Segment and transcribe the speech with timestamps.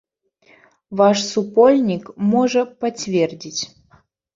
[1.01, 2.03] Ваш супольнік
[2.33, 3.63] можа пацвердзіць.